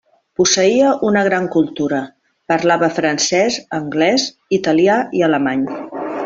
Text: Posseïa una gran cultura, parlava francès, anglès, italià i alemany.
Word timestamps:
Posseïa 0.39 0.93
una 1.09 1.21
gran 1.27 1.43
cultura, 1.55 1.99
parlava 2.53 2.89
francès, 2.97 3.59
anglès, 3.81 4.27
italià 4.61 4.97
i 5.21 5.25
alemany. 5.29 5.67